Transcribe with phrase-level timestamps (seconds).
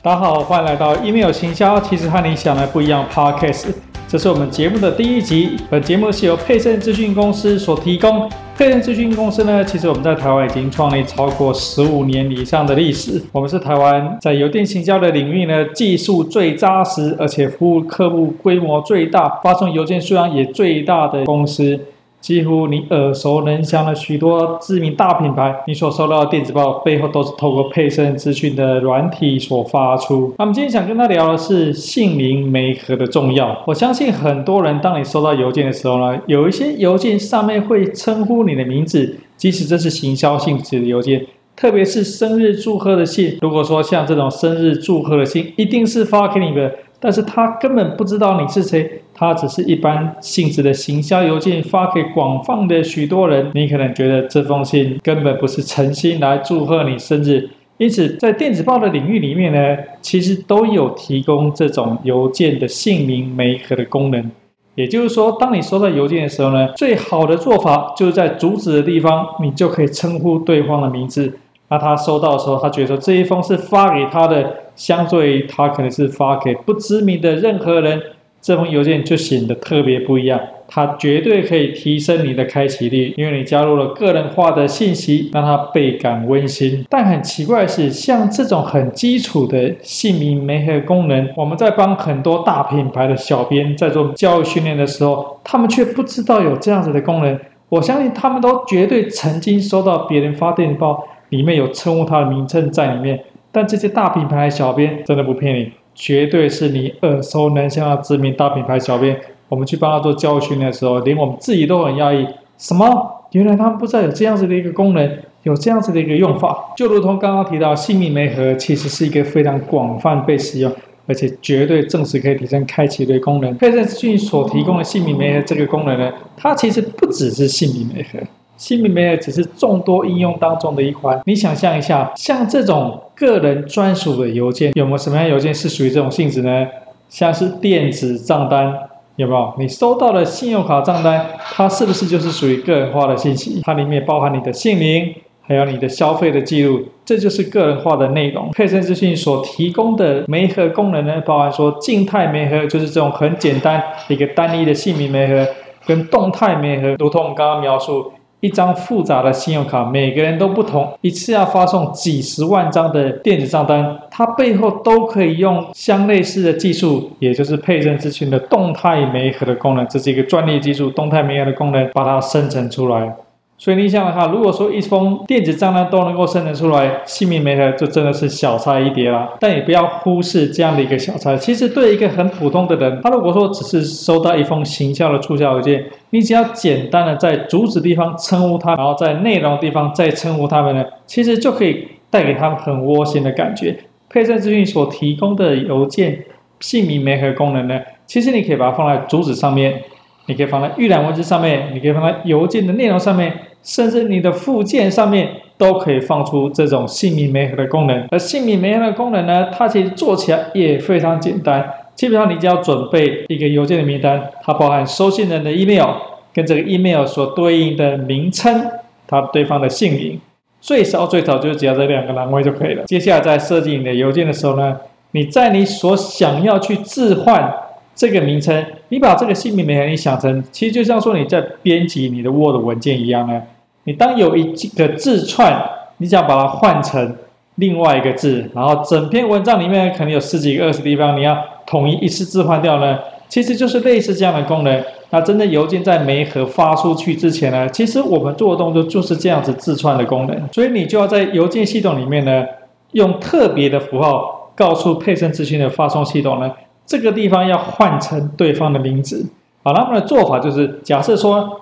[0.00, 3.66] 大家好，欢迎来到 Email 行销，其实和你想的不一样 Podcast。
[4.06, 5.56] 这是我们节目的第一集。
[5.68, 8.30] 本节目是由佩盛资讯公司所提供。
[8.56, 13.20] 佩盛资讯公司呢，其实我们在台湾已经创立超过十五年以上的历史。
[13.32, 21.80] 我们是台湾在邮电行销的领域呢，技术最扎实，而且服务客户规模最大，发送邮件数量也最大的公司。
[22.20, 30.34] 几乎你耳熟能详的许多知名大品牌，你所收到的电子报背后都是透过佩盛资讯的软体所发出。
[30.38, 33.62] 那么今天想跟他聊的是姓名媒合的重要。
[33.66, 41.24] 我相信很多人，当你收到邮件的时候呢，有一些邮件上面会称呼你的名字，即使这是行销性质的邮件，
[41.58, 43.36] 特别是生日祝贺的信。
[43.42, 46.72] 如果说像这种生日祝贺的信，一定是发给你的。
[47.00, 57.50] 但是他根本不知道你是谁，他只是一般性质的行销邮件发给广泛的许多人，你可能觉得这封信根本不是诚心来祝贺你生日。
[57.76, 64.30] 因此，在电子报的领域里面呢，其实都有提供这种邮件的姓名媒合的功能。
[64.76, 71.32] 也就是说，当你收到邮件的时候呢，最好的做法就是在主旨的地方，你就可以称呼对方的名字。
[71.70, 78.00] 那他收到的时候，他觉得说这一封是发给他的，相对于他可能是发给不知名的任何人，
[78.40, 80.40] 这封邮件就显得特别不一样。
[80.70, 86.84] 它绝对可以提升你的开启率，因为你加入了个人化的信息，让它倍感温馨。
[86.90, 97.40] 但很奇怪的是，像这种很基础的姓名媒合功能，我们在帮很多大品牌的小编在做教育训练的时候，他们却不知道有这样子的功能。
[97.70, 101.02] 我相信他们都绝对曾经收到别人发电报。
[101.30, 109.18] 里面有称呼他的名称在里面，但这些大品牌小编真的不骗你，绝对是你耳熟能详的知名大品牌小编。
[109.48, 112.26] 我们去帮他做教育训的时候，连我们自己都很讶异，
[112.58, 113.14] 什么？
[113.32, 116.72] 原来他们不知道有这样子的一个功能，有这样子的一个用法。
[116.76, 120.72] 就如同刚刚提到，姓名媒合其实是一个非常广泛被使用，
[121.06, 123.54] 而且绝对正式可以提升开启的功能。
[123.56, 128.18] 佩盛资讯所提供的姓名媒合这个功能呢，它其实不只是姓名媒合。
[128.58, 131.18] 姓名媒合只是众多应用当中的一环。
[131.24, 136.66] 你想象一下，像这种个人专属的邮件，有没有什么样的邮件是属于这种性质呢？
[137.08, 138.74] 像是电子账单，
[139.16, 139.54] 有没有？
[139.58, 143.62] 你收到的信用卡账单，它是不是就是属于个人化的信息？
[143.62, 148.50] 它里面包含你的姓名，还有你的消费的记录，这就是个人化的内容。
[148.50, 155.46] 佩盛资讯所提供的媒合功能呢，包含说静态媒合，就是这种很简单一个单一的姓名媒合，
[155.86, 158.12] 跟动态媒合，如同我们刚刚描述。
[158.40, 173.12] 一张复杂的信用卡，每个人都不同，一次要发送几十万张的电子账单，它背后都可以用相类似的技术，也就是配证咨询的动态媒合的功能，这是一个专利技术，动态媒合的功能，把它生成出来。
[173.60, 179.30] 所以你想想看，如果说一封电子账单都能够生成出来，姓名媒合就真的是小菜一碟了。
[179.40, 181.36] 但也不要忽视这样的一个小菜。
[181.36, 193.76] 其实对一个很普通的人，他如果说只是收到一封行销的促销邮件，你只要简单的在主旨地方称呼他，然后在内容地方再称呼他们呢，其实就可以带给他们很窝心的感觉。
[194.08, 196.24] 佩盛资讯所提供的邮件
[196.60, 199.82] 姓名媒合功能呢，其实你可以把它放在主旨上面，
[200.26, 203.32] 你可以放在预览文字上面，你可以放在邮件的内容上面。
[203.62, 211.68] 甚至你的附件上面都可以放出这种姓名媒合的功能，而姓名媒合的功能呢，它其实做起来也非常简单。
[211.94, 215.88] 基本上你只要准备一个邮件的名单，它包含收信人的 email
[216.32, 218.70] 跟这个 email 所对应的名称，
[219.06, 220.20] 它对方的姓名，
[220.60, 222.84] 最少最少就只要这两个栏位就可以了。
[222.84, 224.76] 接下来在设计你的邮件的时候呢，
[225.10, 227.52] 你在你所想要去置换
[227.98, 233.42] 这个名称，你把这个姓名名你想成，其实就像说你在编辑你的 Word 文件一样呢。
[233.82, 235.60] 你当有一个字串，
[235.96, 237.16] 你想把它换成
[237.56, 242.96] 另外一个字，然后整篇文章里面可能有十几个、二十地方，你要统一一次置换掉呢？
[243.28, 244.84] 其实就是类似这样的功能。
[245.10, 250.48] 那真的邮件在媒合发出去之前呢，其实我们做的动作就是这样子字串的功能。
[250.52, 252.44] 所以你就要在邮件系统里面呢，
[252.92, 256.52] 用特别的符号告诉佩盛资讯的发送系统呢，
[256.88, 259.24] 这个地方要换成对方的名字。
[259.62, 261.60] 好，那么的做法就是假设说。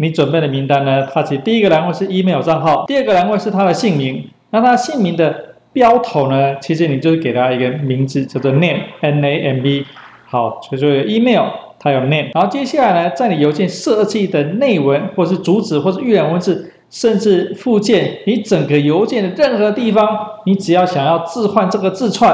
[0.00, 1.04] 你准备的名单呢？
[1.12, 4.24] 它其实第一个栏位是 email 账号，第二个栏位是他的姓名。
[4.50, 6.54] 那他姓名的标头呢？
[6.60, 9.84] 其实你就是给他一个名字，叫做 name，n a m e。
[10.28, 11.48] 好，所以说有 email，
[11.80, 12.30] 它有 name。
[12.32, 20.16] 然后接下来呢，在你邮件设计的内文，或是主旨，或是预览文字，甚至附件，你整个邮件的任何地方，
[20.46, 22.32] 你只要想要置换这个字串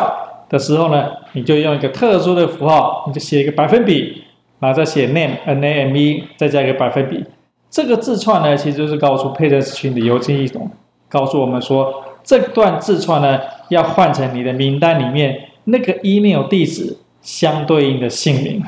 [0.54, 4.22] 的时候呢，你就用一个特殊的符号，你就写一个百分比，
[4.60, 7.24] 然后再写 name，n a m e，再加一个百分比。
[7.68, 10.70] 这个字串呢，其实就是告诉佩盛资讯的邮件系统，
[11.08, 18.62] 告诉我们说，这段字串呢要换成你的名单里面那个 email 地址相对应的姓名。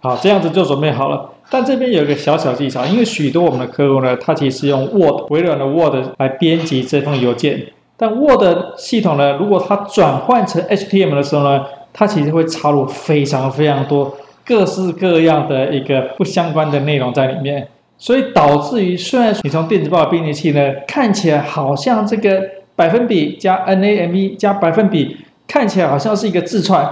[0.00, 1.30] 好，这样子就准备好了。
[1.50, 7.66] 但这边有一个小小技巧，因为许多我们的客户呢，他其实用 Word 微软的 Word 来编辑这封邮件，
[8.00, 17.68] 但 Word 系统呢，如果它转换成 HTML 的时候呢，它其实会插入非常非常多各式各样的一个不相关的内容在里面，
[17.98, 22.42] 所以导致于虽然你从电子报的编辑器呢，看起来好像这个
[22.74, 26.90] 百分比加 NAME 加百分比看起来好像是一个字串，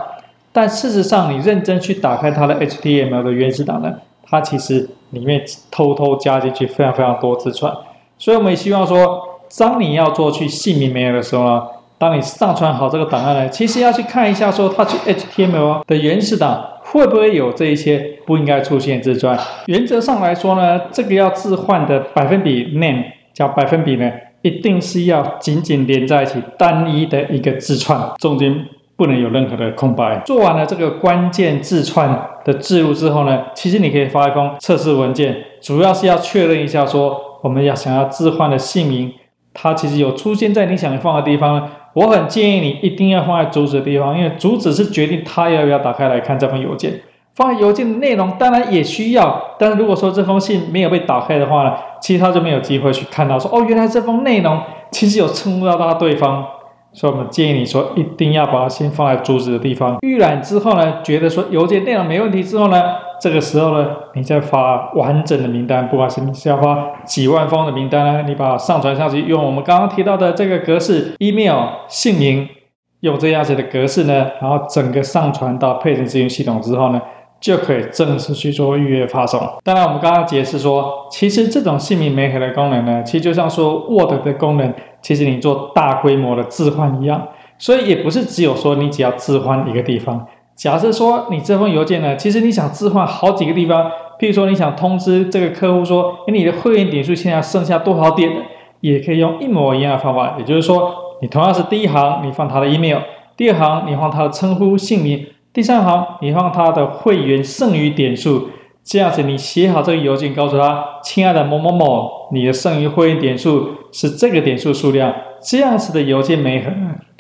[0.52, 3.94] 但事实上你认真去打开它的 HTML 的原始档呢。
[4.30, 7.72] 它其实里面偷偷加进去非常非常多字串，
[8.18, 11.62] 所以我们也希望说，当你要做去姓名没有的时候呢，
[11.96, 19.38] 当你上传好这个档案呢，其实要去看一下说，它去 HTML 的原始档会不会有这一些不应该出现字串。
[19.66, 24.10] 原则上来说呢，这个要置换的百分比 name 加百分比呢，
[24.42, 28.66] 一定是要紧紧连在一起，单一的一个字串，中间。
[28.98, 30.20] 不能有任何的空白。
[30.26, 39.12] 做完了这个关键字串的置入之后呢，其实你可以发一封测试文件，主要是要确认一下说，我们要想要置换的姓名，
[39.60, 41.68] 它其实有出现在你想放的地方。
[41.94, 46.92] 我很建议你一定要放在主旨的地方，因为主旨是决定他要不要打开来看这封邮件。
[47.34, 54.60] 放在邮件的内容当然也需要，但是如果说这封信没有被打开的话呢，其实他就没有机会去看到说，哦，原来这封内容
[54.92, 56.44] 其实有触到到对方。
[56.92, 59.98] 所以，我们建议你说，一定要把它先放在主旨的地方。
[60.02, 62.82] 预览之后呢，觉得说邮件内容没问题之后呢，
[63.20, 72.48] 这个时候呢，你再发完整的名单，不管是你是要发几万封的名单呢，你把它上传上去，用我们刚刚提到的这个格式，email、姓名，
[73.00, 77.00] 用这样子的格式呢，然后整个上传到配置咨询系统之后呢。
[77.40, 79.40] 就可以正式去做预约发送。
[79.62, 87.28] 当然，我们刚刚解释说，其实这种姓名媒合的功能呢，其实就像说 Word 的功能，其实你做大规模的置换一样。
[87.56, 90.26] 所以也不是只有说你只要置换一个地方。
[90.58, 93.88] 假设说你这封邮件呢，其实你想置换好几个地方，
[94.18, 98.28] 譬如说你想通知这个客户说，诶，你的会员点数现在剩下多少点，
[98.80, 100.34] 也可以用一模一样的方法。
[100.36, 102.98] 也就是说，你同样是第一行，你放他的 email；
[103.36, 105.24] 第二行，你放他的称呼姓名。
[105.52, 108.48] 第三行，你放他的会员剩余点数，
[108.82, 116.72] 这样子你写好这个邮件，告诉他，亲爱的某某某，你的剩余会员点数是这个点数数量，这样子的邮件媒合，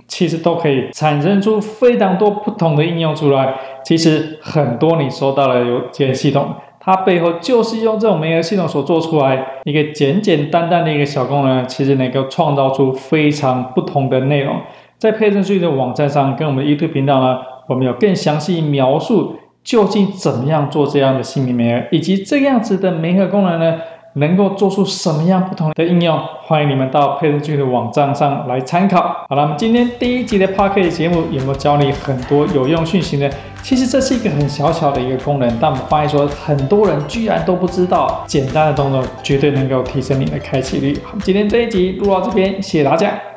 [0.08, 3.54] 其实都可以产生出非常多不同的应用出来。
[3.84, 14.56] 其实很多你收到的邮件系统，它背后就是用这种媒合系统所做出来一个简简单单的一个小功能，其实能够创造出非常不同的内容。
[14.98, 17.38] 在配程咨询的网站上，跟我们的 YouTube 频道呢。
[17.68, 23.78] 我们有更详细描述究竟怎么样做这样的姓名媒合，以及这样子的媒合功能呢，
[24.18, 26.18] 能够做出什么样不同的应用？
[26.44, 29.24] 欢迎你们到配程咨询的网站上来参考。
[29.28, 33.28] 好了，我们今天第一集的 p a r k e t 节目有没有教你很多有用讯息呢？
[33.62, 40.98] 其实这是一个很小巧的一个功能，但我们发现说很多人居然都不知道，简单的动作绝对能够提升你的开启率。
[41.04, 43.27] 好，今天这一集录到这边，谢谢大家。